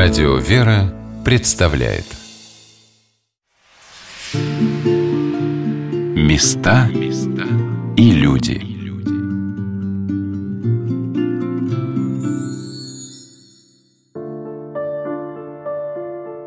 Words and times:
Радио 0.00 0.36
«Вера» 0.36 0.94
представляет 1.24 2.04
Места 6.14 6.88
и 7.96 8.12
люди 8.12 8.62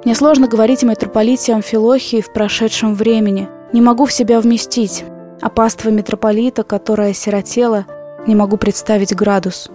Мне 0.06 0.16
сложно 0.16 0.48
говорить 0.48 0.84
о 0.84 0.86
митрополите 0.86 1.54
Амфилохии 1.54 2.22
в 2.22 2.32
прошедшем 2.32 2.96
времени. 2.96 3.50
Не 3.74 3.82
могу 3.82 4.06
в 4.06 4.14
себя 4.14 4.40
вместить. 4.40 5.04
А 5.42 5.50
паства 5.50 5.90
митрополита, 5.90 6.64
которая 6.64 7.12
сиротела, 7.12 7.86
не 8.26 8.34
могу 8.34 8.56
представить 8.56 9.14
градус. 9.14 9.70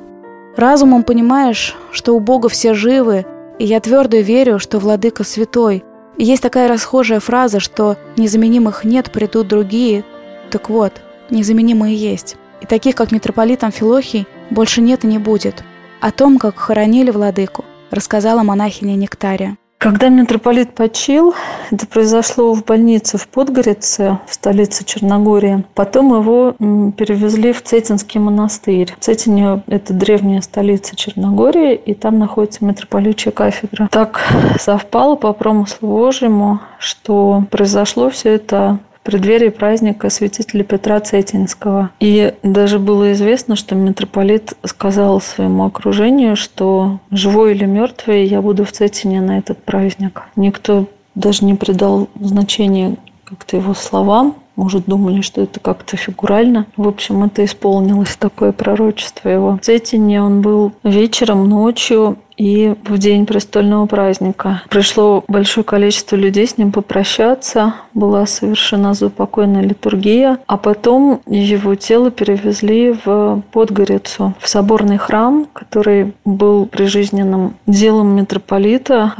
Разумом 0.56 1.02
понимаешь, 1.02 1.76
что 1.92 2.16
у 2.16 2.20
Бога 2.20 2.48
все 2.48 2.72
живы, 2.72 3.26
и 3.58 3.64
я 3.64 3.80
твердо 3.80 4.18
верю, 4.18 4.58
что 4.58 4.78
Владыка 4.78 5.24
святой. 5.24 5.84
И 6.16 6.24
есть 6.24 6.42
такая 6.42 6.68
расхожая 6.68 7.20
фраза, 7.20 7.60
что 7.60 7.96
незаменимых 8.16 8.84
нет, 8.84 9.12
придут 9.12 9.48
другие. 9.48 10.04
Так 10.50 10.70
вот, 10.70 10.92
незаменимые 11.30 11.94
есть. 11.94 12.36
И 12.60 12.66
таких, 12.66 12.94
как 12.94 13.12
митрополит 13.12 13.64
Амфилохий, 13.64 14.26
больше 14.50 14.80
нет 14.80 15.04
и 15.04 15.06
не 15.06 15.18
будет. 15.18 15.62
О 16.00 16.10
том, 16.10 16.38
как 16.38 16.56
хоронили 16.58 17.10
Владыку, 17.10 17.64
рассказала 17.90 18.42
монахиня 18.42 18.94
Нектария. 18.94 19.56
Когда 19.78 20.08
митрополит 20.08 20.74
почил, 20.74 21.34
это 21.70 21.86
произошло 21.86 22.54
в 22.54 22.64
больнице 22.64 23.18
в 23.18 23.28
Подгорице, 23.28 24.18
в 24.26 24.32
столице 24.32 24.84
Черногории. 24.84 25.64
Потом 25.74 26.18
его 26.18 26.52
перевезли 26.92 27.52
в 27.52 27.62
Цетинский 27.62 28.18
монастырь. 28.18 28.94
Цетине– 28.98 29.62
это 29.66 29.92
древняя 29.92 30.40
столица 30.40 30.96
Черногории, 30.96 31.74
и 31.74 31.92
там 31.92 32.18
находится 32.18 32.64
митрополичья 32.64 33.30
кафедра. 33.30 33.88
Так 33.92 34.26
совпало 34.58 35.14
по 35.14 35.32
промыслу 35.34 35.88
Божьему, 35.88 36.60
что 36.78 37.44
произошло 37.50 38.08
все 38.08 38.30
это 38.34 38.78
преддверии 39.06 39.50
праздника 39.50 40.10
святителя 40.10 40.64
Петра 40.64 40.98
Цетинского. 40.98 41.90
И 42.00 42.34
даже 42.42 42.80
было 42.80 43.12
известно, 43.12 43.54
что 43.54 43.76
митрополит 43.76 44.54
сказал 44.64 45.20
своему 45.20 45.64
окружению, 45.64 46.34
что 46.34 46.98
живой 47.12 47.52
или 47.52 47.64
мертвый 47.64 48.26
я 48.26 48.42
буду 48.42 48.64
в 48.64 48.72
Цетине 48.72 49.20
на 49.20 49.38
этот 49.38 49.62
праздник. 49.62 50.22
Никто 50.34 50.86
даже 51.14 51.44
не 51.44 51.54
придал 51.54 52.08
значения 52.20 52.96
как-то 53.24 53.56
его 53.56 53.74
словам. 53.74 54.34
Может, 54.56 54.86
думали, 54.86 55.20
что 55.20 55.42
это 55.42 55.60
как-то 55.60 55.96
фигурально. 55.96 56.66
В 56.76 56.88
общем, 56.88 57.22
это 57.22 57.44
исполнилось 57.44 58.16
такое 58.16 58.52
пророчество 58.52 59.28
его. 59.28 59.58
В 59.58 59.60
Цетине 59.60 60.22
он 60.22 60.40
был 60.40 60.72
вечером, 60.82 61.48
ночью, 61.48 62.16
и 62.36 62.74
в 62.84 62.98
день 62.98 63.26
престольного 63.26 63.86
праздника 63.86 64.62
пришло 64.68 65.24
большое 65.26 65.64
количество 65.64 66.16
людей 66.16 66.46
с 66.46 66.58
ним 66.58 66.72
попрощаться. 66.72 67.74
Была 67.94 68.26
совершена 68.26 68.94
заупокойная 68.94 69.62
литургия. 69.62 70.38
А 70.46 70.56
потом 70.56 71.20
его 71.26 71.74
тело 71.74 72.10
перевезли 72.10 72.94
в 73.04 73.42
Подгорицу, 73.52 74.34
в 74.38 74.48
соборный 74.48 74.98
храм, 74.98 75.46
который 75.52 76.14
был 76.24 76.66
прижизненным 76.66 77.56
делом 77.66 78.14
митрополита, 78.16 79.12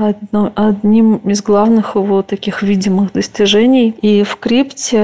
одним 0.55 1.17
из 1.17 1.43
главных 1.43 1.95
его 1.95 2.23
таких 2.23 2.63
видимых 2.63 3.13
достижений. 3.13 3.95
И 4.03 4.23
в 4.25 4.37
крипте, 4.37 5.03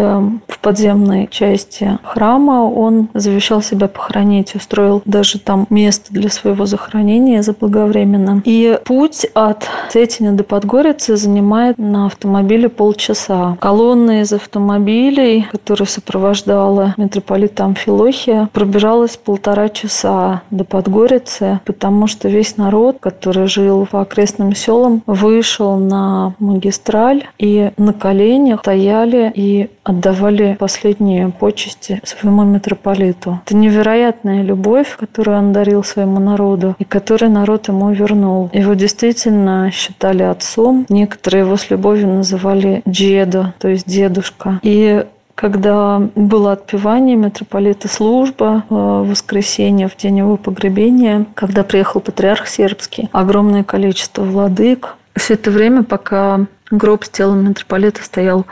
в 0.49 0.59
подземной 0.61 1.29
части 1.31 1.99
храма, 2.03 2.65
он 2.65 3.09
завещал 3.15 3.63
себя 3.63 3.89
похоронить, 3.89 4.55
устроил 4.55 5.03
даже 5.05 5.39
там 5.39 5.67
место 5.71 6.13
для 6.13 6.29
своего 6.29 6.67
захоронения 6.67 7.43
заблаговременно 7.43 8.02
одновременно. 8.03 8.43
И 8.45 8.79
путь 8.85 9.27
от 9.35 9.69
Цетина 9.91 10.33
до 10.33 10.45
Подгорицы 10.45 11.17
занимает 11.17 11.79
на 11.79 12.07
автомобиле 12.07 12.69
полчаса. 12.69 13.57
Колонна 13.61 14.23
из 14.23 14.33
автомобилей, 14.33 15.47
которая 15.51 15.87
сопровождала 15.87 16.95
митрополита 16.97 17.65
Амфилохия, 17.65 18.49
пробиралась 18.53 19.17
полтора 19.17 19.69
часа 19.69 20.43
до 20.51 20.65
Подгорицы, 20.65 21.61
потому 21.65 22.07
что 22.07 22.29
весь 22.29 22.57
народ, 22.57 22.99
который 23.01 23.47
жил 23.47 23.87
по 23.91 24.03
окрестным 24.03 24.55
селам, 24.55 25.03
вышел 25.07 25.77
на 25.77 26.35
магистраль 26.39 27.25
и 27.39 27.71
на 27.77 27.93
коленях 27.93 28.61
стояли 28.61 29.33
и 29.35 29.71
отдавали 29.85 30.57
последние 30.59 31.29
почести 31.29 32.01
своему 32.05 32.45
митрополиту. 32.45 33.41
Это 33.45 33.57
невероятная 33.57 34.43
любовь, 34.43 34.97
которую 34.99 35.39
он 35.39 35.53
дарил 35.53 35.85
своему 35.85 36.21
народу, 36.21 36.77
и 36.79 36.85
которую 36.85 37.33
народ 37.33 37.69
ему 37.69 37.92
вернул. 37.93 38.51
Его 38.53 38.75
действительно 38.75 39.71
считали 39.73 40.23
отцом. 40.23 40.87
Некоторые 40.89 41.45
его 41.45 41.57
с 41.57 41.71
любовью 41.71 42.09
называли 42.09 42.83
Джедо, 42.89 43.55
то 43.59 43.69
есть 43.69 43.87
дедушка. 43.87 44.61
И 44.63 45.05
когда 45.35 46.01
было 46.15 46.53
отпевание 46.53 47.17
митрополита 47.17 47.89
служба 47.89 48.65
э, 48.69 48.75
в 48.75 49.09
воскресенье, 49.11 49.89
в 49.89 49.97
день 49.97 50.19
его 50.19 50.37
погребения, 50.37 51.27
когда 51.35 51.65
приехал 51.65 52.01
патриарх 52.01 52.47
сербский, 52.47 53.09
огромное 53.13 53.65
количество 53.65 54.23
владык. 54.23 54.95
Все 55.17 55.35
это 55.35 55.51
время, 55.51 55.83
пока 55.83 56.47
гроб 56.71 57.05
с 57.05 57.11
телом 57.11 57.49
митрополита 57.49 58.03
стоял 58.03 58.47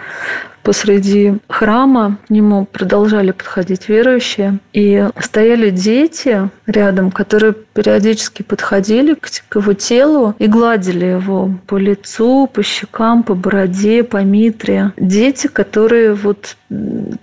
посреди 0.62 1.38
храма 1.48 2.18
к 2.26 2.30
нему 2.30 2.66
продолжали 2.66 3.30
подходить 3.30 3.88
верующие. 3.88 4.58
И 4.72 5.06
стояли 5.18 5.70
дети 5.70 6.50
рядом, 6.66 7.10
которые 7.10 7.52
периодически 7.52 8.42
подходили 8.42 9.14
к 9.14 9.56
его 9.56 9.72
телу 9.72 10.34
и 10.38 10.46
гладили 10.46 11.06
его 11.06 11.50
по 11.66 11.76
лицу, 11.76 12.48
по 12.52 12.62
щекам, 12.62 13.22
по 13.22 13.34
бороде, 13.34 14.02
по 14.02 14.18
митре. 14.18 14.92
Дети, 14.96 15.46
которые 15.46 16.14
вот 16.14 16.56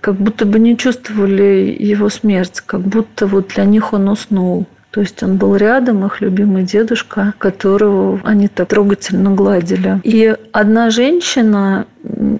как 0.00 0.14
будто 0.16 0.44
бы 0.46 0.58
не 0.58 0.76
чувствовали 0.76 1.76
его 1.78 2.08
смерть, 2.08 2.60
как 2.64 2.80
будто 2.80 3.26
вот 3.26 3.48
для 3.54 3.64
них 3.64 3.92
он 3.92 4.08
уснул. 4.08 4.66
То 4.90 5.02
есть 5.02 5.22
он 5.22 5.36
был 5.36 5.54
рядом, 5.54 6.04
их 6.06 6.20
любимый 6.20 6.64
дедушка, 6.64 7.34
которого 7.38 8.20
они 8.24 8.48
так 8.48 8.68
трогательно 8.68 9.30
гладили. 9.30 10.00
И 10.02 10.34
одна 10.52 10.90
женщина, 10.90 11.86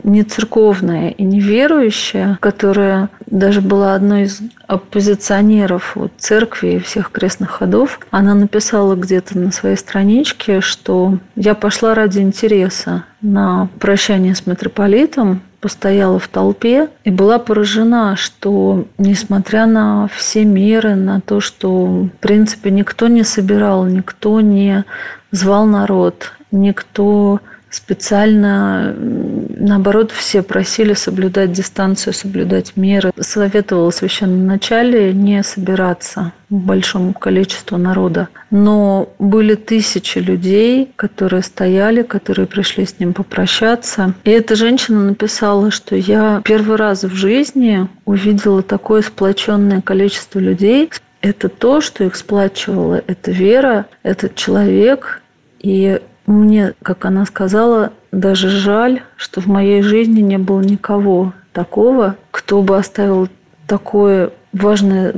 не 0.09 0.23
церковная 0.23 1.11
и 1.11 1.23
не 1.23 1.41
верующая, 1.41 2.39
которая 2.41 3.11
даже 3.27 3.61
была 3.61 3.95
одной 3.95 4.23
из 4.23 4.41
оппозиционеров 4.67 5.97
вот, 5.97 6.13
церкви 6.19 6.75
и 6.75 6.79
всех 6.79 7.11
крестных 7.11 7.51
ходов, 7.51 8.01
она 8.11 8.35
написала 8.35 8.95
где-то 8.95 9.39
на 9.39 9.53
своей 9.53 9.77
страничке, 9.77 10.61
что 10.61 11.19
я 11.37 11.55
пошла 11.55 11.95
ради 11.95 12.21
интереса 12.21 13.05
на 13.21 13.69
прощание 13.79 14.35
с 14.35 14.47
митрополитом, 14.47 15.43
постояла 15.61 16.19
в 16.19 16.29
толпе 16.29 16.89
и 17.05 17.11
была 17.11 17.39
поражена, 17.39 18.17
что 18.17 18.87
несмотря 18.97 19.67
на 19.67 20.09
все 20.15 20.45
меры, 20.45 20.95
на 20.95 21.21
то, 21.21 21.41
что 21.41 21.85
в 21.87 22.11
принципе 22.21 22.71
никто 22.71 23.09
не 23.09 23.25
собирал, 23.25 23.85
никто 23.85 24.41
не 24.41 24.85
звал 25.33 25.67
народ, 25.67 26.33
никто 26.53 27.41
специально, 27.71 28.95
наоборот, 28.99 30.13
все 30.13 30.43
просили 30.43 30.95
соблюдать 30.95 31.53
дистанцию, 31.53 32.15
соблюдать 32.15 32.77
меры. 32.77 33.13
Советовал 33.21 33.93
священном 33.93 34.47
начале 34.47 35.13
не 35.13 35.43
собираться 35.43 36.33
большому 36.51 37.13
количеству 37.13 37.77
народа. 37.77 38.29
Но 38.51 39.11
были 39.19 39.55
тысячи 39.55 40.19
людей, 40.19 40.91
которые 40.97 41.43
стояли, 41.43 42.03
которые 42.03 42.47
пришли 42.47 42.87
с 42.87 42.99
ним 42.99 43.13
попрощаться. 43.13 44.15
И 44.25 44.31
эта 44.31 44.57
женщина 44.57 45.05
написала, 45.05 45.71
что 45.71 45.95
я 45.95 46.41
первый 46.45 46.77
раз 46.77 47.05
в 47.05 47.15
жизни 47.15 47.89
увидела 48.07 48.63
такое 48.63 49.03
сплоченное 49.03 49.83
количество 49.83 50.39
людей. 50.39 50.91
Это 51.21 51.49
то, 51.49 51.81
что 51.81 52.05
их 52.05 52.17
сплачивало, 52.17 53.03
это 53.07 53.31
вера, 53.31 53.87
этот 54.03 54.35
человек. 54.35 55.21
И 55.61 56.01
мне, 56.29 56.75
как 56.83 57.05
она 57.05 57.25
сказала, 57.25 57.93
даже 58.13 58.49
жаль, 58.49 59.03
что 59.17 59.41
в 59.41 59.47
моей 59.47 59.83
жизни 59.83 60.21
не 60.21 60.39
было 60.39 60.61
никого 60.61 61.33
такого, 61.53 62.17
кто 62.31 62.63
бы 62.63 62.77
оставил 62.77 63.29
такое 63.67 64.31
важное, 64.53 65.13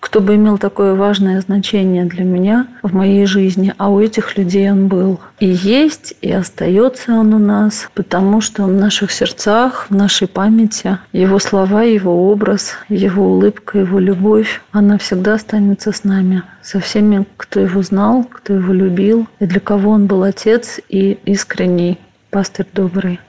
кто 0.00 0.20
бы 0.20 0.34
имел 0.34 0.58
такое 0.58 0.94
важное 0.94 1.40
значение 1.40 2.06
для 2.06 2.24
меня 2.24 2.66
в 2.82 2.94
моей 2.94 3.26
жизни, 3.26 3.74
а 3.78 3.90
у 3.90 4.00
этих 4.00 4.36
людей 4.36 4.70
он 4.72 4.88
был. 4.88 5.20
И 5.38 5.46
есть, 5.46 6.14
и 6.22 6.32
остается 6.32 7.12
он 7.12 7.34
у 7.34 7.38
нас, 7.38 7.88
потому 7.94 8.40
что 8.40 8.64
в 8.64 8.72
наших 8.72 9.12
сердцах, 9.12 9.86
в 9.90 9.94
нашей 9.94 10.26
памяти, 10.26 10.98
его 11.12 11.38
слова, 11.38 11.82
его 11.82 12.30
образ, 12.30 12.72
его 12.88 13.24
улыбка, 13.26 13.78
его 13.78 13.98
любовь, 13.98 14.62
она 14.72 14.98
всегда 14.98 15.34
останется 15.34 15.92
с 15.92 16.04
нами, 16.04 16.42
со 16.62 16.80
всеми, 16.80 17.26
кто 17.36 17.60
его 17.60 17.82
знал, 17.82 18.24
кто 18.24 18.54
его 18.54 18.72
любил, 18.72 19.28
и 19.38 19.46
для 19.46 19.60
кого 19.60 19.90
он 19.90 20.06
был 20.06 20.22
отец 20.22 20.80
и 20.88 21.18
искренний 21.24 21.98
пастырь 22.30 22.66
добрый. 22.72 23.20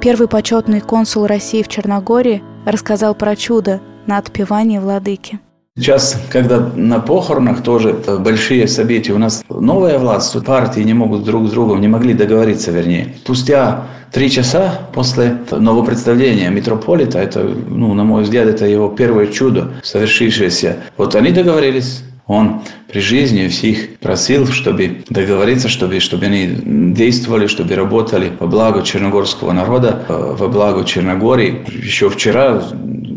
Первый 0.00 0.28
почетный 0.28 0.80
консул 0.80 1.26
России 1.26 1.62
в 1.62 1.68
Черногории 1.68 2.42
рассказал 2.64 3.14
про 3.14 3.36
чудо 3.36 3.80
на 4.06 4.18
отпевании 4.18 4.78
владыки. 4.78 5.40
Сейчас, 5.76 6.20
когда 6.30 6.58
на 6.58 6.98
похоронах 6.98 7.62
тоже 7.62 7.94
большие 8.18 8.66
события, 8.66 9.12
у 9.12 9.18
нас 9.18 9.44
новая 9.48 9.98
власть, 9.98 10.36
партии 10.44 10.80
не 10.80 10.94
могут 10.94 11.24
друг 11.24 11.48
с 11.48 11.52
другом, 11.52 11.80
не 11.80 11.88
могли 11.88 12.12
договориться, 12.12 12.72
вернее. 12.72 13.14
Спустя 13.22 13.86
три 14.12 14.28
часа 14.30 14.80
после 14.92 15.38
нового 15.50 15.86
представления 15.86 16.50
митрополита, 16.50 17.20
это, 17.20 17.44
ну, 17.44 17.94
на 17.94 18.02
мой 18.02 18.24
взгляд, 18.24 18.48
это 18.48 18.66
его 18.66 18.88
первое 18.88 19.28
чудо, 19.28 19.70
совершившееся. 19.84 20.78
Вот 20.96 21.14
они 21.14 21.30
договорились, 21.30 22.02
он 22.30 22.62
при 22.86 23.00
жизни 23.00 23.48
всех 23.48 23.98
просил, 23.98 24.46
чтобы 24.46 25.02
договориться, 25.10 25.68
чтобы, 25.68 25.98
чтобы 25.98 26.26
они 26.26 26.46
действовали, 26.94 27.48
чтобы 27.48 27.74
работали 27.74 28.30
во 28.38 28.46
благо 28.46 28.82
черногорского 28.82 29.50
народа, 29.52 30.04
во 30.08 30.46
благо 30.46 30.84
Черногории. 30.84 31.64
Еще 31.68 32.08
вчера 32.08 32.62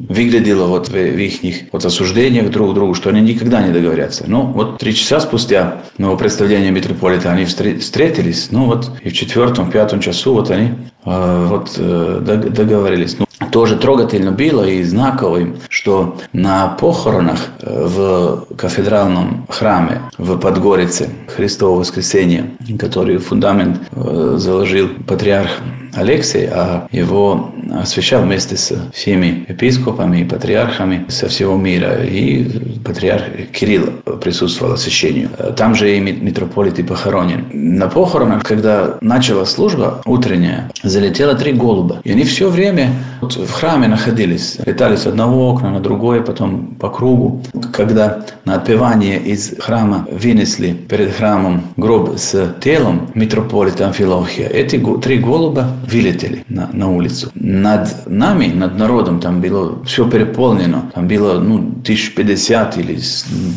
выглядело 0.09 0.65
вот 0.65 0.89
в, 0.89 0.95
их 0.95 1.55
вот 1.71 1.85
осуждениях 1.85 2.49
друг 2.49 2.73
другу, 2.73 2.95
что 2.95 3.09
они 3.09 3.21
никогда 3.21 3.61
не 3.61 3.71
договорятся. 3.71 4.23
Ну, 4.27 4.47
вот 4.47 4.79
три 4.79 4.95
часа 4.95 5.19
спустя 5.19 5.83
нового 5.99 6.17
представления 6.17 6.71
митрополита 6.71 7.31
они 7.31 7.45
встретились, 7.45 8.47
ну 8.49 8.65
вот 8.65 8.91
и 9.03 9.09
в 9.09 9.13
четвертом, 9.13 9.69
пятом 9.69 9.99
часу 9.99 10.33
вот 10.33 10.49
они 10.49 10.69
э, 11.05 11.45
вот 11.49 11.75
э, 11.77 12.19
договорились. 12.49 13.17
Ну, 13.19 13.25
тоже 13.51 13.75
трогательно 13.77 14.31
было 14.31 14.63
и 14.63 14.83
знаковым, 14.83 15.57
что 15.69 16.17
на 16.33 16.69
похоронах 16.69 17.39
э, 17.61 17.85
в 17.87 18.45
кафедральном 18.55 19.45
храме 19.49 20.01
в 20.17 20.37
Подгорице 20.37 21.09
Христово 21.27 21.79
воскресенье, 21.79 22.51
который 22.79 23.17
фундамент 23.17 23.81
э, 23.91 24.35
заложил 24.37 24.89
патриарх 25.07 25.51
Алексей, 25.95 26.47
а 26.51 26.87
его 26.91 27.51
освящал 27.71 28.23
вместе 28.23 28.57
с 28.57 28.73
всеми 28.93 29.45
епископами 29.47 30.21
и 30.21 30.23
патриархами 30.23 31.05
со 31.09 31.27
всего 31.27 31.55
мира. 31.55 32.03
И 32.03 32.79
патриарх 32.79 33.23
Кирилл 33.51 33.91
присутствовал 34.21 34.73
освящению. 34.73 35.29
Там 35.55 35.75
же 35.75 35.95
и 35.95 35.99
митрополит 35.99 36.79
и 36.79 36.83
похоронен. 36.83 37.45
На 37.51 37.87
похоронах, 37.87 38.43
когда 38.43 38.97
начала 39.01 39.45
служба 39.45 40.01
утренняя, 40.05 40.71
залетело 40.81 41.35
три 41.35 41.53
голуба. 41.53 42.01
И 42.03 42.11
они 42.11 42.23
все 42.23 42.49
время 42.49 42.91
вот 43.23 43.35
в 43.35 43.51
храме 43.51 43.87
находились. 43.87 44.59
Летали 44.65 44.95
с 44.95 45.07
одного 45.07 45.49
окна 45.49 45.71
на 45.71 45.79
другое, 45.79 46.21
потом 46.21 46.75
по 46.79 46.89
кругу. 46.89 47.41
Когда 47.71 48.25
на 48.45 48.55
отпевание 48.55 49.19
из 49.19 49.55
храма 49.59 50.05
вынесли 50.11 50.73
перед 50.73 51.13
храмом 51.13 51.61
гроб 51.77 52.17
с 52.17 52.55
телом 52.61 53.09
митрополита 53.15 53.87
Амфилохия, 53.87 54.47
эти 54.47 54.77
три 55.01 55.17
голуба 55.19 55.67
вылетели 55.89 56.43
на, 56.49 56.69
на 56.73 56.89
улицу. 56.89 57.31
Над 57.35 58.07
нами, 58.07 58.47
над 58.47 58.77
народом 58.77 59.19
там 59.19 59.41
было 59.41 59.83
все 59.85 60.09
переполнено. 60.09 60.91
Там 60.93 61.07
было 61.07 61.39
ну, 61.39 61.71
тысяч 61.83 62.13
пятьдесят 62.15 62.77
или 62.77 62.99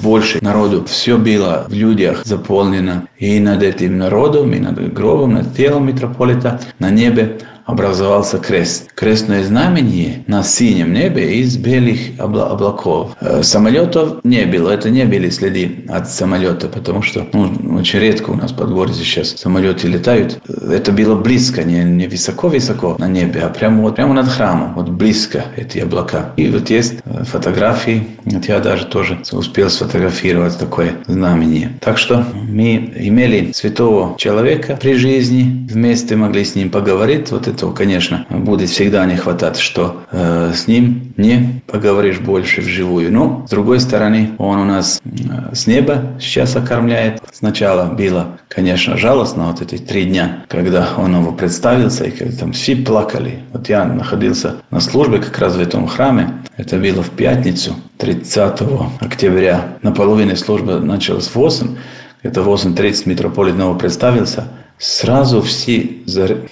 больше 0.02 0.38
народу. 0.42 0.84
Все 0.86 1.16
было 1.16 1.66
в 1.68 1.72
людях 1.72 2.22
заполнено. 2.24 3.08
И 3.18 3.40
над 3.40 3.62
этим 3.62 3.98
народом, 3.98 4.52
и 4.52 4.60
над 4.60 4.92
гробом, 4.92 5.34
над 5.34 5.56
телом 5.56 5.86
митрополита 5.86 6.60
на 6.78 6.90
небе 6.90 7.38
образовался 7.66 8.38
крест. 8.38 8.90
Крестное 8.94 9.44
знамение 9.44 10.24
на 10.26 10.42
синем 10.42 10.92
небе 10.92 11.40
из 11.40 11.56
белых 11.56 11.98
обла- 12.18 12.48
облаков. 12.48 13.16
Э, 13.20 13.42
самолетов 13.42 14.24
не 14.24 14.44
было, 14.44 14.70
это 14.70 14.88
не 14.88 15.04
были 15.04 15.28
следы 15.30 15.84
от 15.88 16.08
самолета, 16.08 16.68
потому 16.68 17.02
что 17.02 17.26
ну, 17.32 17.76
очень 17.78 17.98
редко 17.98 18.30
у 18.30 18.34
нас 18.34 18.52
под 18.52 18.70
городом 18.70 18.94
сейчас 18.94 19.30
самолеты 19.30 19.88
летают. 19.88 20.40
Это 20.48 20.92
было 20.92 21.16
близко, 21.16 21.64
не, 21.64 21.82
не 21.84 22.06
высоко-высоко 22.06 22.96
на 22.98 23.08
небе, 23.08 23.40
а 23.40 23.48
прямо, 23.48 23.82
вот, 23.82 23.96
прямо 23.96 24.14
над 24.14 24.28
храмом, 24.28 24.74
вот 24.74 24.88
близко 24.88 25.46
эти 25.56 25.78
облака. 25.78 26.32
И 26.36 26.48
вот 26.48 26.70
есть 26.70 26.94
э, 27.04 27.24
фотографии, 27.24 28.06
вот 28.24 28.44
я 28.46 28.60
даже 28.60 28.86
тоже 28.86 29.18
успел 29.32 29.70
сфотографировать 29.70 30.56
такое 30.58 30.92
знамение. 31.08 31.72
Так 31.80 31.98
что 31.98 32.24
мы 32.34 32.92
имели 32.96 33.50
святого 33.52 34.16
человека 34.18 34.78
при 34.80 34.94
жизни, 34.94 35.66
вместе 35.68 36.14
могли 36.14 36.44
с 36.44 36.54
ним 36.54 36.70
поговорить. 36.70 37.30
Вот 37.32 37.48
это 37.48 37.55
этого, 37.56 37.72
конечно, 37.72 38.26
будет 38.28 38.68
всегда 38.68 39.04
не 39.06 39.16
хватать, 39.16 39.56
что 39.56 40.02
э, 40.12 40.52
с 40.54 40.66
ним 40.66 41.14
не 41.16 41.62
поговоришь 41.66 42.20
больше 42.20 42.60
вживую. 42.60 43.10
Но, 43.10 43.44
с 43.46 43.50
другой 43.50 43.80
стороны, 43.80 44.32
он 44.38 44.58
у 44.58 44.64
нас 44.64 45.00
э, 45.04 45.54
с 45.54 45.66
неба 45.66 46.02
сейчас 46.20 46.54
окормляет. 46.54 47.22
Сначала 47.32 47.86
было, 47.86 48.38
конечно, 48.48 48.96
жалостно 48.98 49.46
вот 49.46 49.62
эти 49.62 49.78
три 49.82 50.04
дня, 50.04 50.44
когда 50.48 50.88
он 50.98 51.16
его 51.16 51.32
представился, 51.32 52.04
и 52.04 52.10
когда 52.10 52.36
там 52.36 52.52
все 52.52 52.76
плакали. 52.76 53.40
Вот 53.52 53.68
я 53.68 53.84
находился 53.84 54.56
на 54.70 54.80
службе 54.80 55.18
как 55.18 55.38
раз 55.38 55.56
в 55.56 55.60
этом 55.60 55.86
храме. 55.86 56.34
Это 56.58 56.76
было 56.76 57.02
в 57.02 57.10
пятницу, 57.10 57.74
30 57.98 58.60
октября. 59.00 59.78
На 59.82 59.92
половине 59.92 60.36
службы 60.36 60.78
началась 60.80 61.28
в 61.28 61.36
8. 61.36 61.76
Это 62.22 62.40
8.30 62.40 63.08
митрополит 63.08 63.54
снова 63.54 63.78
представился. 63.78 64.44
Сразу 64.78 65.40
все 65.40 65.88
зарыдали 66.04 66.50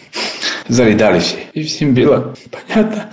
все. 0.68 1.36
И 1.52 1.62
всем 1.62 1.94
было 1.94 2.34
понятно, 2.50 3.10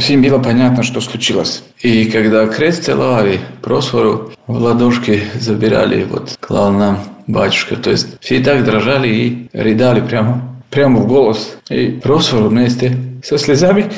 всем 0.00 0.22
было 0.22 0.38
понятно, 0.38 0.82
что 0.82 1.00
случилось. 1.00 1.62
И 1.80 2.06
когда 2.06 2.46
крест 2.46 2.84
целовали, 2.84 3.40
Просфору 3.62 4.32
в 4.46 4.56
ладошки 4.56 5.22
забирали, 5.34 6.04
вот 6.04 6.36
клал 6.40 6.72
нам 6.72 6.98
батюшка. 7.26 7.76
То 7.76 7.90
есть 7.90 8.18
все 8.20 8.40
так 8.40 8.64
дрожали 8.64 9.08
и 9.08 9.48
рыдали 9.52 10.00
прямо, 10.00 10.42
прямо 10.70 11.00
в 11.00 11.06
голос. 11.06 11.56
И 11.70 11.98
Просфору 12.02 12.48
вместе 12.48 12.96
со 13.22 13.38
слезами 13.38 13.90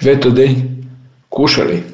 в 0.00 0.06
этот 0.06 0.34
день 0.34 0.86
кушали. 1.28 1.84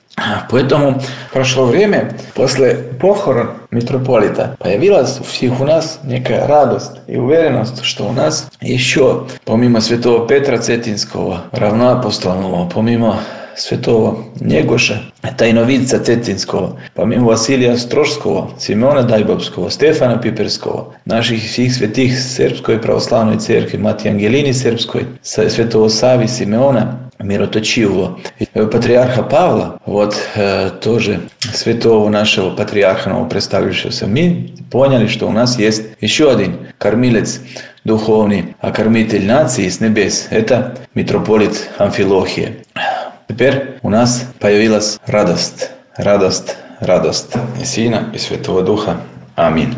Поэтому 0.49 1.01
прошло 1.31 1.65
время, 1.65 2.15
после 2.35 2.75
похорон 2.75 3.53
митрополита 3.71 4.55
появилась 4.59 5.19
у 5.19 5.23
всех 5.23 5.59
у 5.59 5.65
нас 5.65 5.99
некая 6.03 6.45
радость 6.47 7.01
и 7.07 7.17
уверенность, 7.17 7.83
что 7.83 8.07
у 8.07 8.11
нас 8.11 8.47
еще, 8.61 9.25
помимо 9.45 9.81
святого 9.81 10.27
Петра 10.27 10.57
Цетинского, 10.57 11.45
равноапостольного, 11.51 12.69
помимо 12.69 13.19
святого 13.55 14.25
Негоша, 14.39 15.01
тайновидца 15.37 15.99
Цетинского, 15.99 16.79
помимо 16.93 17.27
Василия 17.27 17.77
Строжского, 17.77 18.51
Симеона 18.59 19.03
Дайбовского, 19.03 19.69
Стефана 19.69 20.17
Пиперского, 20.17 20.93
наших 21.05 21.41
всех 21.41 21.73
святых 21.73 22.17
Сербской 22.17 22.79
православной 22.79 23.37
церкви, 23.37 23.77
Матьи 23.77 24.09
Ангелини 24.09 24.51
Сербской, 24.51 25.07
святого 25.21 25.87
Сави 25.87 26.27
Симеона, 26.27 26.99
мироточивого 27.18 28.18
патриарха 28.52 29.22
Павла, 29.22 29.80
вот 29.86 30.16
э, 30.34 30.70
тоже 30.80 31.20
святого 31.40 32.08
нашего 32.08 32.50
патриарха, 32.50 33.24
представившегося, 33.24 34.06
мы 34.06 34.52
поняли, 34.70 35.06
что 35.06 35.26
у 35.26 35.32
нас 35.32 35.58
есть 35.58 35.82
еще 36.00 36.30
один 36.30 36.68
кормилец 36.78 37.40
духовный, 37.84 38.54
а 38.60 38.70
кормитель 38.70 39.26
нации 39.26 39.68
с 39.68 39.80
небес– 39.80 40.28
это 40.30 40.76
митрополит 40.94 41.70
Амфилохия. 41.78 42.56
Теперь 43.28 43.78
у 43.82 43.90
нас 43.90 44.30
появилась 44.38 44.98
радость, 45.06 45.70
радость, 45.96 46.56
радость 46.80 47.32
и 47.60 47.64
Сына, 47.64 48.10
и 48.14 48.18
Святого 48.18 48.62
Духа. 48.62 49.00
Аминь. 49.36 49.74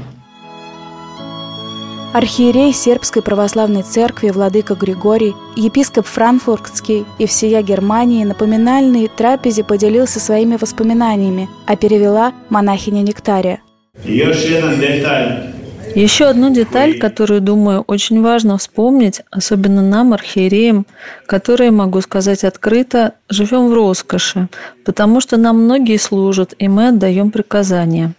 Архиерей 2.13 2.73
Сербской 2.73 3.23
Православной 3.23 3.85
Церкви 3.85 4.31
Владыка 4.31 4.75
Григорий, 4.75 5.33
епископ 5.55 6.07
Франкфуртский 6.07 7.07
и 7.19 7.27
всея 7.27 7.63
Германии 7.63 8.25
на 8.25 8.35
поминальной 8.35 9.07
трапезе 9.07 9.63
поделился 9.63 10.19
своими 10.19 10.57
воспоминаниями, 10.57 11.49
а 11.67 11.77
перевела 11.77 12.33
монахиня 12.49 13.03
Нектария. 13.03 13.61
Еще 15.95 16.25
одну 16.25 16.51
деталь, 16.53 16.99
которую, 16.99 17.41
думаю, 17.41 17.83
очень 17.87 18.21
важно 18.23 18.59
вспомнить, 18.59 19.23
особенно 19.31 19.81
нам, 19.81 20.13
архиереям, 20.13 20.87
которые, 21.27 21.71
могу 21.71 22.01
сказать 22.01 22.43
открыто, 22.43 23.15
живем 23.29 23.69
в 23.69 23.75
роскоши, 23.75 24.49
потому 24.85 25.21
что 25.21 25.37
нам 25.37 25.63
многие 25.63 25.97
служат, 25.97 26.55
и 26.59 26.67
мы 26.67 26.89
отдаем 26.89 27.31
приказания. 27.31 28.15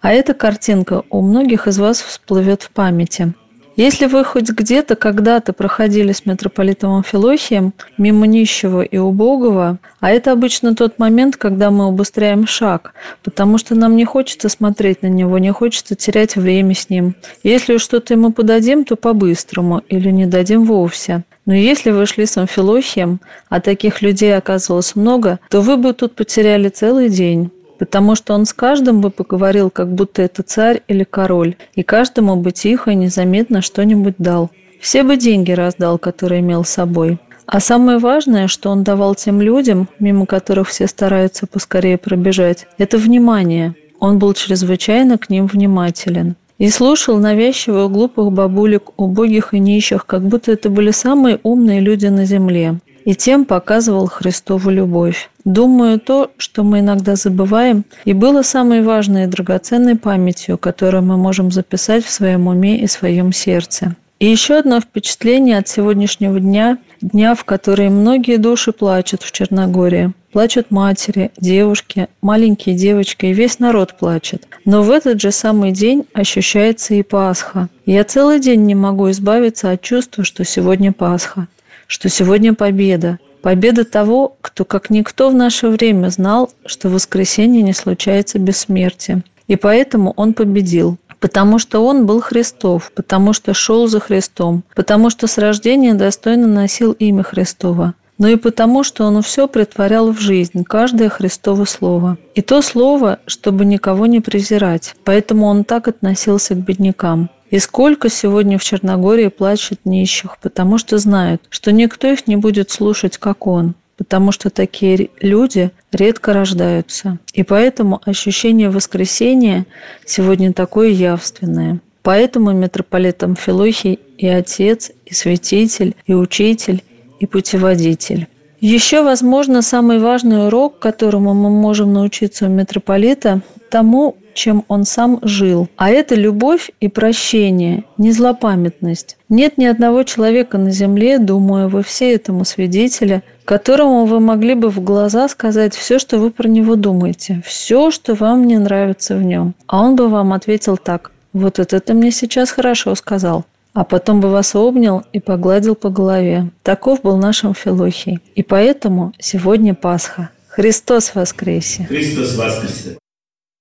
А 0.00 0.12
эта 0.12 0.34
картинка 0.34 1.02
у 1.10 1.22
многих 1.22 1.66
из 1.66 1.78
вас 1.78 2.00
всплывет 2.00 2.62
в 2.62 2.70
памяти. 2.70 3.34
Если 3.78 4.06
вы 4.06 4.24
хоть 4.24 4.50
где-то 4.50 4.96
когда-то 4.96 5.52
проходили 5.52 6.10
с 6.10 6.26
митрополитом 6.26 6.96
Амфилохием 6.96 7.72
мимо 7.96 8.26
нищего 8.26 8.82
и 8.82 8.98
убогого, 8.98 9.78
а 10.00 10.10
это 10.10 10.32
обычно 10.32 10.74
тот 10.74 10.98
момент, 10.98 11.36
когда 11.36 11.70
мы 11.70 11.86
убыстряем 11.86 12.44
шаг, 12.44 12.92
потому 13.22 13.56
что 13.56 13.76
нам 13.76 13.94
не 13.94 14.04
хочется 14.04 14.48
смотреть 14.48 15.02
на 15.02 15.06
него, 15.06 15.38
не 15.38 15.52
хочется 15.52 15.94
терять 15.94 16.34
время 16.34 16.74
с 16.74 16.90
ним. 16.90 17.14
Если 17.44 17.76
что-то 17.76 18.14
ему 18.14 18.32
подадим, 18.32 18.84
то 18.84 18.96
по-быстрому 18.96 19.78
или 19.88 20.10
не 20.10 20.26
дадим 20.26 20.64
вовсе. 20.64 21.22
Но 21.46 21.54
если 21.54 21.92
вы 21.92 22.06
шли 22.06 22.26
с 22.26 22.36
Амфилохием, 22.36 23.20
а 23.48 23.60
таких 23.60 24.02
людей 24.02 24.36
оказывалось 24.36 24.96
много, 24.96 25.38
то 25.50 25.60
вы 25.60 25.76
бы 25.76 25.92
тут 25.92 26.16
потеряли 26.16 26.68
целый 26.68 27.08
день 27.08 27.52
потому 27.78 28.14
что 28.14 28.34
он 28.34 28.44
с 28.44 28.52
каждым 28.52 29.00
бы 29.00 29.10
поговорил, 29.10 29.70
как 29.70 29.88
будто 29.92 30.22
это 30.22 30.42
царь 30.42 30.82
или 30.88 31.04
король, 31.04 31.56
и 31.74 31.82
каждому 31.82 32.36
бы 32.36 32.52
тихо 32.52 32.90
и 32.90 32.94
незаметно 32.94 33.62
что-нибудь 33.62 34.16
дал. 34.18 34.50
Все 34.80 35.02
бы 35.02 35.16
деньги 35.16 35.52
раздал, 35.52 35.98
которые 35.98 36.40
имел 36.40 36.64
с 36.64 36.70
собой. 36.70 37.18
А 37.46 37.60
самое 37.60 37.98
важное, 37.98 38.46
что 38.46 38.70
он 38.70 38.84
давал 38.84 39.14
тем 39.14 39.40
людям, 39.40 39.88
мимо 39.98 40.26
которых 40.26 40.68
все 40.68 40.86
стараются 40.86 41.46
поскорее 41.46 41.96
пробежать, 41.96 42.66
это 42.76 42.98
внимание. 42.98 43.74
Он 44.00 44.18
был 44.18 44.34
чрезвычайно 44.34 45.16
к 45.18 45.30
ним 45.30 45.46
внимателен 45.46 46.36
и 46.58 46.68
слушал 46.70 47.16
навязчивых 47.18 47.90
глупых 47.90 48.32
бабулек, 48.32 48.90
убогих 48.96 49.54
и 49.54 49.60
нищих, 49.60 50.06
как 50.06 50.22
будто 50.22 50.52
это 50.52 50.68
были 50.68 50.90
самые 50.90 51.40
умные 51.42 51.80
люди 51.80 52.06
на 52.06 52.24
земле 52.24 52.80
и 53.08 53.14
тем 53.14 53.46
показывал 53.46 54.06
Христову 54.06 54.68
любовь. 54.68 55.30
Думаю, 55.46 55.98
то, 55.98 56.30
что 56.36 56.62
мы 56.62 56.80
иногда 56.80 57.16
забываем, 57.16 57.86
и 58.04 58.12
было 58.12 58.42
самой 58.42 58.82
важной 58.82 59.24
и 59.24 59.26
драгоценной 59.26 59.96
памятью, 59.96 60.58
которую 60.58 61.04
мы 61.04 61.16
можем 61.16 61.50
записать 61.50 62.04
в 62.04 62.10
своем 62.10 62.48
уме 62.48 62.78
и 62.78 62.86
своем 62.86 63.32
сердце. 63.32 63.96
И 64.20 64.26
еще 64.26 64.58
одно 64.58 64.78
впечатление 64.80 65.56
от 65.56 65.68
сегодняшнего 65.68 66.38
дня, 66.38 66.76
дня, 67.00 67.34
в 67.34 67.44
который 67.44 67.88
многие 67.88 68.36
души 68.36 68.72
плачут 68.72 69.22
в 69.22 69.32
Черногории. 69.32 70.12
Плачут 70.30 70.70
матери, 70.70 71.30
девушки, 71.38 72.08
маленькие 72.20 72.76
девочки, 72.76 73.24
и 73.24 73.32
весь 73.32 73.58
народ 73.58 73.96
плачет. 73.98 74.46
Но 74.66 74.82
в 74.82 74.90
этот 74.90 75.18
же 75.18 75.32
самый 75.32 75.72
день 75.72 76.04
ощущается 76.12 76.92
и 76.92 77.02
Пасха. 77.02 77.70
Я 77.86 78.04
целый 78.04 78.38
день 78.38 78.66
не 78.66 78.74
могу 78.74 79.10
избавиться 79.10 79.70
от 79.70 79.80
чувства, 79.80 80.24
что 80.24 80.44
сегодня 80.44 80.92
Пасха 80.92 81.48
что 81.88 82.08
сегодня 82.08 82.54
победа. 82.54 83.18
Победа 83.42 83.84
того, 83.84 84.36
кто 84.40 84.64
как 84.64 84.90
никто 84.90 85.30
в 85.30 85.34
наше 85.34 85.68
время 85.68 86.10
знал, 86.10 86.50
что 86.66 86.88
воскресенье 86.88 87.62
не 87.62 87.72
случается 87.72 88.38
без 88.38 88.58
смерти. 88.58 89.22
И 89.48 89.56
поэтому 89.56 90.12
он 90.16 90.34
победил. 90.34 90.98
Потому 91.18 91.58
что 91.58 91.84
он 91.84 92.06
был 92.06 92.20
Христов, 92.20 92.92
потому 92.94 93.32
что 93.32 93.52
шел 93.54 93.88
за 93.88 93.98
Христом, 93.98 94.62
потому 94.76 95.10
что 95.10 95.26
с 95.26 95.36
рождения 95.36 95.94
достойно 95.94 96.46
носил 96.46 96.92
имя 96.92 97.24
Христова 97.24 97.94
но 98.18 98.28
и 98.28 98.36
потому, 98.36 98.82
что 98.82 99.04
он 99.04 99.22
все 99.22 99.48
притворял 99.48 100.12
в 100.12 100.20
жизнь, 100.20 100.64
каждое 100.64 101.08
Христово 101.08 101.64
слово. 101.64 102.18
И 102.34 102.42
то 102.42 102.60
слово, 102.62 103.20
чтобы 103.26 103.64
никого 103.64 104.06
не 104.06 104.20
презирать. 104.20 104.94
Поэтому 105.04 105.46
он 105.46 105.64
так 105.64 105.88
относился 105.88 106.54
к 106.54 106.58
беднякам. 106.58 107.30
И 107.50 107.58
сколько 107.60 108.10
сегодня 108.10 108.58
в 108.58 108.64
Черногории 108.64 109.28
плачут 109.28 109.80
нищих, 109.84 110.36
потому 110.42 110.76
что 110.76 110.98
знают, 110.98 111.42
что 111.48 111.72
никто 111.72 112.08
их 112.08 112.26
не 112.26 112.36
будет 112.36 112.70
слушать, 112.70 113.16
как 113.16 113.46
он, 113.46 113.74
потому 113.96 114.32
что 114.32 114.50
такие 114.50 115.08
люди 115.20 115.70
редко 115.90 116.34
рождаются. 116.34 117.18
И 117.32 117.42
поэтому 117.44 118.02
ощущение 118.04 118.68
воскресения 118.68 119.64
сегодня 120.04 120.52
такое 120.52 120.88
явственное. 120.88 121.80
Поэтому 122.02 122.52
митрополит 122.52 123.22
Амфилохий 123.22 123.98
и 124.18 124.26
отец, 124.28 124.92
и 125.06 125.14
святитель, 125.14 125.94
и 126.06 126.14
учитель, 126.14 126.82
и 127.20 127.26
путеводитель. 127.26 128.26
Еще, 128.60 129.02
возможно, 129.02 129.62
самый 129.62 130.00
важный 130.00 130.46
урок, 130.46 130.80
которому 130.80 131.32
мы 131.32 131.48
можем 131.48 131.92
научиться 131.92 132.46
у 132.46 132.48
митрополита, 132.48 133.40
тому, 133.70 134.16
чем 134.34 134.64
он 134.66 134.84
сам 134.84 135.20
жил. 135.22 135.68
А 135.76 135.90
это 135.90 136.16
любовь 136.16 136.70
и 136.80 136.88
прощение, 136.88 137.84
не 137.98 138.10
злопамятность. 138.10 139.16
Нет 139.28 139.58
ни 139.58 139.64
одного 139.64 140.02
человека 140.02 140.58
на 140.58 140.70
земле, 140.70 141.18
думаю, 141.18 141.68
вы 141.68 141.84
все 141.84 142.14
этому 142.14 142.44
свидетели, 142.44 143.22
которому 143.44 144.06
вы 144.06 144.18
могли 144.18 144.54
бы 144.54 144.70
в 144.70 144.82
глаза 144.82 145.28
сказать 145.28 145.74
все, 145.74 146.00
что 146.00 146.18
вы 146.18 146.30
про 146.30 146.48
него 146.48 146.74
думаете, 146.74 147.42
все, 147.44 147.92
что 147.92 148.14
вам 148.14 148.46
не 148.46 148.58
нравится 148.58 149.16
в 149.16 149.22
нем. 149.22 149.54
А 149.68 149.82
он 149.82 149.94
бы 149.94 150.08
вам 150.08 150.32
ответил 150.32 150.76
так, 150.76 151.12
вот 151.32 151.60
это 151.60 151.78
ты 151.78 151.94
мне 151.94 152.10
сейчас 152.10 152.50
хорошо 152.50 152.94
сказал 152.96 153.44
а 153.78 153.84
потом 153.84 154.20
бы 154.20 154.28
вас 154.28 154.56
обнял 154.56 155.04
и 155.12 155.20
погладил 155.20 155.76
по 155.76 155.88
голове. 155.88 156.50
Таков 156.64 157.02
был 157.02 157.16
наш 157.16 157.44
Амфилохий. 157.44 158.18
И 158.34 158.42
поэтому 158.42 159.12
сегодня 159.20 159.72
Пасха. 159.72 160.30
Христос 160.48 161.14
воскресе! 161.14 161.84
Христос 161.84 162.34
воскресе! 162.34 162.98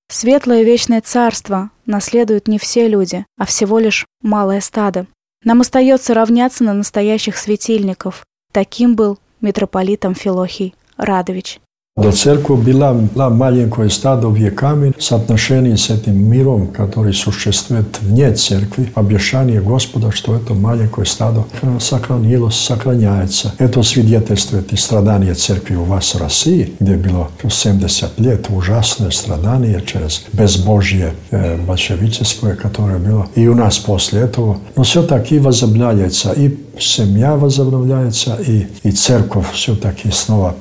Светлое 0.10 0.64
вечное 0.64 1.02
царство 1.02 1.70
наследуют 1.86 2.48
не 2.48 2.58
все 2.58 2.88
люди, 2.88 3.28
а 3.38 3.46
всего 3.46 3.78
лишь 3.78 4.08
малое 4.24 4.60
стадо. 4.60 5.06
Нам 5.44 5.62
остается 5.62 6.16
равняться 6.16 6.64
на 6.64 6.74
настоящих 6.74 7.38
светильников. 7.38 8.26
Таким 8.52 8.96
был 8.96 9.20
митрополит 9.40 10.04
Амфилохий 10.04 10.74
Радович. 10.98 11.60
До 11.97 12.11
церковь 12.11 12.61
была, 12.61 12.95
была 12.95 13.29
маленькое 13.29 13.91
стадо 13.91 14.31
веками 14.31 14.95
в 14.97 15.03
соотношении 15.05 15.75
с 15.75 15.91
этим 15.91 16.17
миром, 16.17 16.69
который 16.69 17.13
существует 17.13 17.99
вне 18.01 18.33
церкви. 18.33 18.91
Обещание 18.95 19.61
Господа, 19.61 20.11
что 20.11 20.35
это 20.35 20.55
маленькое 20.55 21.05
стадо 21.05 21.45
сохранилось, 21.81 22.57
сохраняется. 22.57 23.53
Это 23.59 23.83
свидетельствует 23.83 24.73
и 24.73 24.77
страдания 24.77 25.35
церкви 25.35 25.75
у 25.75 25.85
вас 25.85 26.15
в 26.15 26.19
России, 26.19 26.73
где 26.81 26.95
было 26.95 27.31
70 27.47 28.19
лет 28.19 28.47
ужасное 28.49 29.11
страдание 29.11 29.83
через 29.85 30.25
безбожье 30.33 31.13
э, 31.31 31.59
большевическое, 31.59 32.57
которое 32.57 32.99
было. 32.99 33.27
И 33.35 33.47
у 33.47 33.55
нас 33.55 33.79
после 33.79 34.23
этого. 34.23 34.57
Но 34.77 34.83
все-таки 34.83 35.39
возобновляется 35.39 36.33
и 36.33 36.57
семья 36.80 37.36
возобновляется, 37.36 38.38
и, 38.46 38.68
и 38.84 38.92
церковь 38.92 39.52
все-таки 39.54 40.12
снова, 40.12 40.56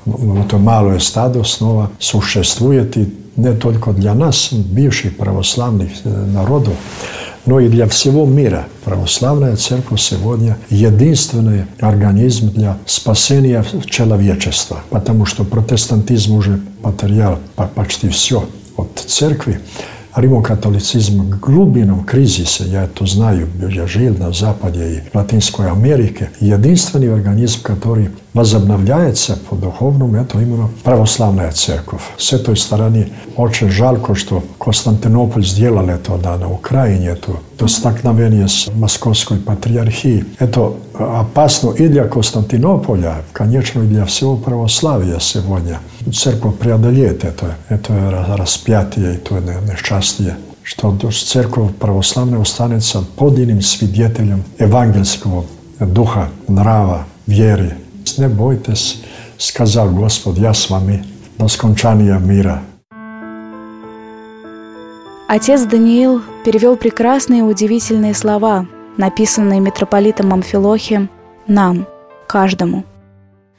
это 0.45 0.59
малое 0.59 0.99
стадо 0.99 1.45
снова 1.45 1.91
существует, 1.99 2.97
и 2.97 3.13
не 3.37 3.53
только 3.53 3.93
для 3.93 4.15
нас, 4.15 4.53
бывших 4.53 5.17
православных 5.17 5.91
э, 6.05 6.27
народов, 6.27 6.75
но 7.45 7.61
и 7.61 7.69
для 7.69 7.87
всего 7.87 8.27
мира. 8.27 8.67
Православная 8.85 9.57
церковь 9.57 10.01
сегодня 10.01 10.57
единственный 10.69 11.67
организм 11.81 12.51
для 12.51 12.77
спасения 12.87 13.65
человечества, 13.87 14.83
потому 14.91 15.27
что 15.27 15.45
протестантизм 15.45 16.35
уже 16.35 16.61
потерял 16.83 17.39
почти 17.75 18.09
все 18.09 18.49
от 18.77 18.99
церкви 18.99 19.61
rimokatolicizm 20.17 21.23
glubinom 21.43 22.07
krizise, 22.07 22.71
ja 22.71 22.87
to 22.87 23.07
znaju, 23.07 23.47
ja 23.77 23.87
živim 23.87 24.17
na 24.19 24.33
Zapadje 24.33 24.95
i 24.95 25.01
Latinskoj 25.15 25.69
Amerike, 25.69 26.27
jedinstveni 26.41 27.09
organizm 27.09 27.59
koji 27.63 27.77
возобновляется 28.37 29.39
по 29.49 29.57
духовному, 29.57 30.17
это 30.17 30.39
именно 30.39 30.69
православная 30.85 31.51
церковь. 31.53 32.03
С 32.19 32.35
этой 32.35 32.57
стороны 32.57 33.09
очень 33.35 33.71
жалко, 33.71 34.15
что 34.15 34.45
Константинополь 34.59 35.45
сделал 35.45 35.89
это 35.89 36.19
да, 36.19 36.37
на 36.37 36.53
Украине, 36.53 37.07
это, 37.09 37.33
это 37.55 37.67
столкновение 37.67 38.47
с 38.47 38.71
Московской 38.75 39.39
патриархией. 39.39 40.25
Это 40.39 40.75
э, 40.99 41.03
опасно 41.03 41.71
и 41.71 41.89
для 41.89 42.05
Константинополя, 42.05 43.23
конечно, 43.33 43.81
и 43.81 43.87
для 43.87 44.05
всего 44.05 44.37
православия 44.37 45.19
сегодня. 45.19 45.81
Церковь 46.13 46.59
преодолеет 46.59 47.25
это, 47.25 47.57
это 47.71 48.37
распятие, 48.37 49.15
это 49.15 49.41
несчастье 49.71 50.37
что 50.63 50.99
церковь 51.11 51.77
православная 51.77 52.41
останется 52.41 53.05
подлинным 53.15 53.61
свидетелем 53.61 54.43
евангельского 54.59 55.45
духа, 55.79 56.29
нрава, 56.49 57.07
веры, 57.29 57.77
не 58.19 58.29
бойтесь, 58.29 59.03
сказал 59.39 59.91
Господь, 59.91 60.39
я 60.39 60.55
с 60.55 60.71
вами 60.71 61.05
до 61.39 61.49
скончания 61.49 62.19
мира. 62.19 62.63
Отец 65.29 65.63
Даниил 65.63 66.23
перевел 66.45 66.77
прекрасные 66.77 67.41
и 67.41 67.43
удивительные 67.43 68.15
слова, 68.15 68.67
написанные 68.97 69.61
митрополитом 69.61 70.33
Амфилохием 70.33 71.11
нам, 71.49 71.87
каждому. 72.29 72.85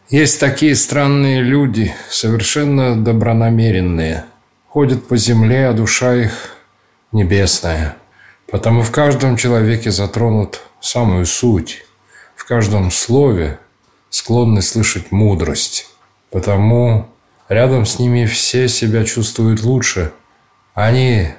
Есть 0.10 0.40
такие 0.40 0.76
странные 0.76 1.42
люди, 1.42 1.94
совершенно 2.10 2.96
добронамеренные. 2.96 4.24
Ходят 4.70 5.06
по 5.08 5.18
земле, 5.18 5.68
а 5.68 5.74
душа 5.74 6.16
их 6.16 6.56
небесная. 7.12 7.98
Потому 8.50 8.82
в 8.82 8.92
каждом 8.92 9.36
человеке 9.36 9.92
затронут 9.92 10.62
самую 10.80 11.26
суть. 11.26 11.84
В 12.36 12.48
каждом 12.48 12.92
слове 12.92 13.60
склонны 14.10 14.62
слышать 14.62 15.12
мудрость. 15.12 15.88
Потому 16.32 17.08
рядом 17.50 17.86
с 17.86 18.00
ними 18.00 18.26
все 18.26 18.68
себя 18.68 19.04
чувствуют 19.04 19.64
лучше. 19.64 20.12
Они 20.74 21.30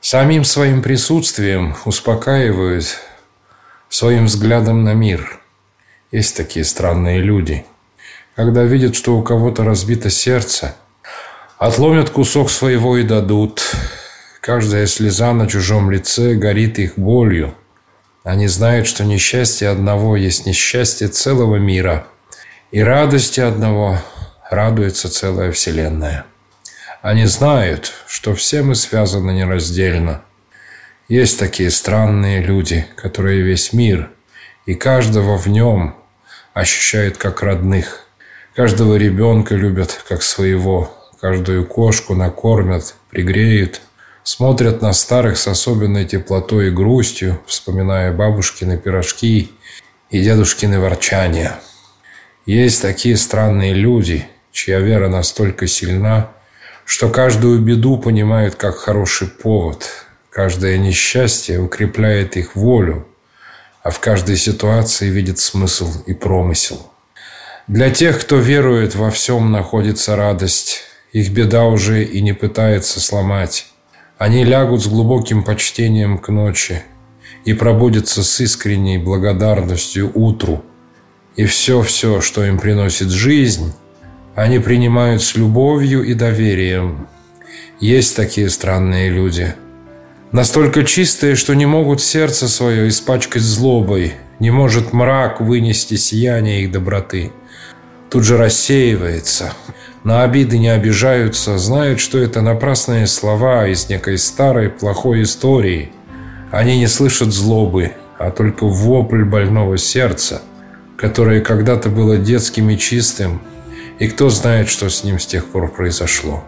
самим 0.00 0.44
своим 0.44 0.82
присутствием 0.82 1.76
успокаивают 1.84 3.00
своим 3.88 4.26
взглядом 4.26 4.84
на 4.84 4.94
мир. 4.94 5.40
Есть 6.12 6.36
такие 6.36 6.64
странные 6.64 7.20
люди. 7.20 7.64
Когда 8.34 8.64
видят, 8.64 8.94
что 8.94 9.16
у 9.16 9.22
кого-то 9.22 9.64
разбито 9.64 10.10
сердце, 10.10 10.76
отломят 11.58 12.10
кусок 12.10 12.50
своего 12.50 12.96
и 12.98 13.02
дадут. 13.02 13.62
Каждая 14.40 14.86
слеза 14.86 15.32
на 15.32 15.46
чужом 15.46 15.90
лице 15.90 16.34
горит 16.34 16.78
их 16.78 16.98
болью– 16.98 17.54
они 18.26 18.48
знают, 18.48 18.88
что 18.88 19.04
несчастье 19.04 19.68
одного 19.68 20.16
есть 20.16 20.46
несчастье 20.46 21.06
целого 21.06 21.56
мира, 21.56 22.08
и 22.72 22.80
радости 22.80 23.38
одного 23.38 24.00
радуется 24.50 25.08
целая 25.08 25.52
вселенная. 25.52 26.26
Они 27.02 27.26
знают, 27.26 27.92
что 28.08 28.34
все 28.34 28.62
мы 28.62 28.74
связаны 28.74 29.30
нераздельно. 29.30 30.22
Есть 31.08 31.38
такие 31.38 31.70
странные 31.70 32.42
люди, 32.42 32.84
которые 32.96 33.42
весь 33.42 33.72
мир 33.72 34.10
и 34.64 34.74
каждого 34.74 35.38
в 35.38 35.46
нем 35.46 35.94
ощущают 36.52 37.18
как 37.18 37.44
родных. 37.44 38.08
Каждого 38.56 38.96
ребенка 38.96 39.54
любят 39.54 40.02
как 40.08 40.24
своего, 40.24 40.92
каждую 41.20 41.64
кошку 41.64 42.16
накормят, 42.16 42.96
пригреют, 43.08 43.82
смотрят 44.26 44.82
на 44.82 44.92
старых 44.92 45.38
с 45.38 45.46
особенной 45.46 46.04
теплотой 46.04 46.66
и 46.66 46.70
грустью, 46.70 47.40
вспоминая 47.46 48.12
бабушкины 48.12 48.76
пирожки 48.76 49.52
и 50.10 50.20
дедушкины 50.20 50.80
ворчания. 50.80 51.60
Есть 52.44 52.82
такие 52.82 53.16
странные 53.16 53.72
люди, 53.72 54.26
чья 54.50 54.80
вера 54.80 55.08
настолько 55.08 55.68
сильна, 55.68 56.32
что 56.84 57.08
каждую 57.08 57.60
беду 57.60 57.98
понимают 57.98 58.56
как 58.56 58.76
хороший 58.78 59.28
повод, 59.28 59.88
каждое 60.28 60.76
несчастье 60.76 61.60
укрепляет 61.60 62.36
их 62.36 62.56
волю, 62.56 63.06
а 63.84 63.90
в 63.92 64.00
каждой 64.00 64.36
ситуации 64.36 65.08
видит 65.08 65.38
смысл 65.38 66.02
и 66.04 66.14
промысел. 66.14 66.90
Для 67.68 67.90
тех, 67.90 68.20
кто 68.20 68.38
верует, 68.38 68.96
во 68.96 69.12
всем 69.12 69.52
находится 69.52 70.16
радость, 70.16 70.80
их 71.12 71.30
беда 71.30 71.66
уже 71.66 72.02
и 72.02 72.20
не 72.20 72.32
пытается 72.32 72.98
сломать. 72.98 73.66
Они 74.18 74.44
лягут 74.44 74.82
с 74.82 74.86
глубоким 74.86 75.42
почтением 75.44 76.18
к 76.18 76.28
ночи 76.28 76.82
и 77.44 77.52
пробудятся 77.52 78.22
с 78.22 78.40
искренней 78.40 78.98
благодарностью 78.98 80.10
утру. 80.14 80.64
И 81.36 81.44
все-все, 81.44 82.20
что 82.20 82.44
им 82.44 82.58
приносит 82.58 83.10
жизнь– 83.10 83.72
они 84.36 84.58
принимают 84.58 85.22
с 85.22 85.34
любовью 85.34 86.04
и 86.04 86.12
доверием. 86.12 87.08
Есть 87.80 88.14
такие 88.16 88.50
странные 88.50 89.08
люди. 89.08 89.54
Настолько 90.30 90.84
чистые, 90.84 91.36
что 91.36 91.54
не 91.54 91.64
могут 91.64 92.02
сердце 92.02 92.46
свое 92.46 92.86
испачкать 92.88 93.40
злобой, 93.40 94.12
не 94.38 94.50
может 94.50 94.92
мрак 94.92 95.40
вынести 95.40 95.94
сияние 95.94 96.64
их 96.64 96.70
доброты. 96.70 97.32
Тут 98.10 98.24
же 98.24 98.36
рассеивается. 98.36 99.54
На 100.06 100.22
обиды 100.22 100.56
не 100.56 100.68
обижаются, 100.68 101.58
знают, 101.58 101.98
что 101.98 102.18
это 102.18 102.40
напрасные 102.40 103.08
слова 103.08 103.66
из 103.66 103.88
некой 103.88 104.18
старой 104.18 104.70
плохой 104.70 105.24
истории. 105.24 105.90
Они 106.52 106.78
не 106.78 106.86
слышат 106.86 107.32
злобы, 107.32 107.90
а 108.16 108.30
только 108.30 108.66
вопль 108.66 109.24
больного 109.24 109.78
сердца, 109.78 110.42
которое 110.96 111.40
когда-то 111.40 111.88
было 111.88 112.18
детским 112.18 112.70
и 112.70 112.78
чистым, 112.78 113.42
и 113.98 114.06
кто 114.06 114.30
знает, 114.30 114.68
что 114.68 114.88
с 114.90 115.02
ним 115.02 115.18
с 115.18 115.26
тех 115.26 115.44
пор 115.46 115.72
произошло. 115.72 116.44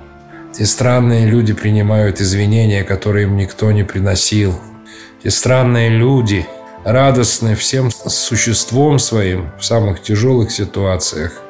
Те 0.57 0.65
странные 0.65 1.27
люди 1.27 1.53
принимают 1.53 2.21
извинения, 2.21 2.85
которые 2.85 3.25
им 3.25 3.37
никто 3.37 3.73
не 3.73 3.83
приносил. 3.83 4.55
Те 5.25 5.33
странные 5.33 5.89
люди 5.89 6.47
радостны 6.85 7.57
всем 7.57 7.91
существом 7.91 9.01
своим 9.01 9.51
в 9.59 9.65
самых 9.65 10.01
тяжелых 10.01 10.53
ситуациях. 10.53 11.43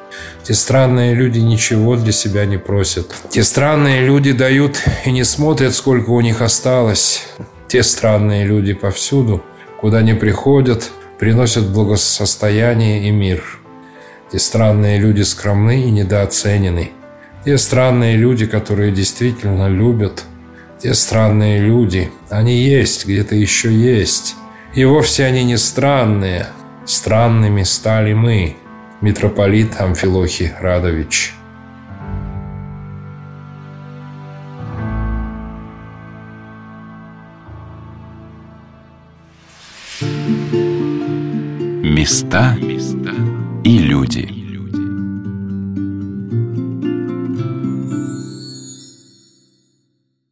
Те 0.43 0.53
странные 0.53 1.13
люди 1.13 1.39
ничего 1.39 1.95
для 1.95 2.11
себя 2.11 2.45
не 2.45 2.57
просят. 2.57 3.13
Те 3.29 3.43
странные 3.43 4.05
люди 4.05 4.31
дают 4.31 4.81
и 5.05 5.11
не 5.11 5.23
смотрят, 5.23 5.73
сколько 5.73 6.09
у 6.09 6.21
них 6.21 6.41
осталось. 6.41 7.25
Те 7.67 7.83
странные 7.83 8.45
люди 8.45 8.73
повсюду, 8.73 9.43
куда 9.79 10.01
не 10.01 10.15
приходят, 10.15 10.91
приносят 11.19 11.69
благосостояние 11.69 13.07
и 13.07 13.11
мир– 13.11 13.43
те 14.31 14.37
странные 14.37 14.99
люди 14.99 15.23
скромны 15.23 15.81
и 15.85 15.89
недооценены. 15.89 16.91
Те 17.45 17.57
странные 17.57 18.15
люди, 18.15 18.45
которые 18.45 18.91
действительно 18.91 19.67
любят. 19.67 20.23
Те 20.77 20.93
странные 20.93 21.59
люди, 21.59 22.11
они 22.29 22.55
есть, 22.55 23.07
где-то 23.07 23.33
еще 23.33 23.73
есть. 23.73 24.35
И 24.75 24.85
вовсе 24.85 25.25
они 25.25 25.43
не 25.43 25.57
странные. 25.57 26.45
Странными 26.85 27.63
стали 27.63 28.13
мы. 28.13 28.55
Митрополит 29.01 29.79
Амфилохи 29.79 30.53
Радович. 30.59 31.33
Места 41.81 42.57
и 43.63 43.77
люди. 43.77 44.38